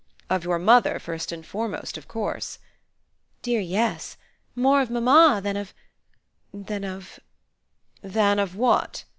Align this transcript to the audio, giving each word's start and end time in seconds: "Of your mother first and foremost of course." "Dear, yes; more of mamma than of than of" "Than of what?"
"Of 0.31 0.43
your 0.43 0.57
mother 0.57 0.97
first 0.97 1.31
and 1.31 1.45
foremost 1.45 1.95
of 1.95 2.07
course." 2.07 2.57
"Dear, 3.43 3.59
yes; 3.59 4.17
more 4.55 4.81
of 4.81 4.89
mamma 4.89 5.39
than 5.43 5.55
of 5.55 5.75
than 6.51 6.83
of" 6.83 7.19
"Than 8.17 8.39
of 8.39 8.55
what?" 8.55 9.03